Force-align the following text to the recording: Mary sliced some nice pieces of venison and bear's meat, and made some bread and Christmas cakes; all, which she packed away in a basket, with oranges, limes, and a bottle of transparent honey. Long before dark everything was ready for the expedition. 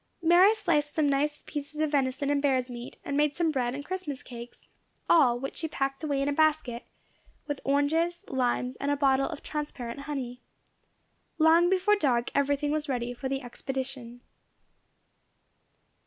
Mary 0.23 0.55
sliced 0.55 0.91
some 0.95 1.07
nice 1.07 1.43
pieces 1.45 1.79
of 1.79 1.91
venison 1.91 2.31
and 2.31 2.41
bear's 2.41 2.71
meat, 2.71 2.97
and 3.05 3.15
made 3.15 3.35
some 3.35 3.51
bread 3.51 3.75
and 3.75 3.85
Christmas 3.85 4.23
cakes; 4.23 4.65
all, 5.07 5.39
which 5.39 5.57
she 5.57 5.67
packed 5.67 6.03
away 6.03 6.19
in 6.23 6.27
a 6.27 6.33
basket, 6.33 6.85
with 7.45 7.61
oranges, 7.63 8.25
limes, 8.27 8.75
and 8.77 8.89
a 8.89 8.95
bottle 8.97 9.29
of 9.29 9.43
transparent 9.43 9.99
honey. 9.99 10.41
Long 11.37 11.69
before 11.69 11.95
dark 11.95 12.31
everything 12.33 12.71
was 12.71 12.89
ready 12.89 13.13
for 13.13 13.29
the 13.29 13.43
expedition. 13.43 14.21